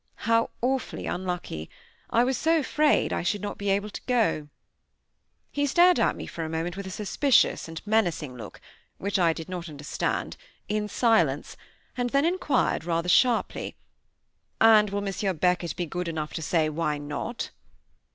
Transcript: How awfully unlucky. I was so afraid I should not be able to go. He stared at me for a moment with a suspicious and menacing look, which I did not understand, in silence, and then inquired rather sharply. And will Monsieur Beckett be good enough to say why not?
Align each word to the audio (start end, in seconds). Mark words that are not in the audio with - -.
How 0.25 0.49
awfully 0.63 1.05
unlucky. 1.05 1.69
I 2.09 2.23
was 2.23 2.35
so 2.35 2.57
afraid 2.57 3.13
I 3.13 3.21
should 3.21 3.43
not 3.43 3.59
be 3.59 3.69
able 3.69 3.91
to 3.91 4.01
go. 4.07 4.49
He 5.51 5.67
stared 5.67 5.99
at 5.99 6.15
me 6.15 6.25
for 6.25 6.43
a 6.43 6.49
moment 6.49 6.75
with 6.75 6.87
a 6.87 6.89
suspicious 6.89 7.67
and 7.67 7.85
menacing 7.85 8.35
look, 8.35 8.59
which 8.97 9.19
I 9.19 9.31
did 9.31 9.47
not 9.47 9.69
understand, 9.69 10.37
in 10.67 10.87
silence, 10.89 11.55
and 11.95 12.09
then 12.09 12.25
inquired 12.25 12.83
rather 12.83 13.09
sharply. 13.09 13.75
And 14.59 14.89
will 14.89 15.01
Monsieur 15.01 15.33
Beckett 15.33 15.75
be 15.75 15.85
good 15.85 16.07
enough 16.07 16.33
to 16.33 16.41
say 16.41 16.67
why 16.67 16.97
not? 16.97 17.51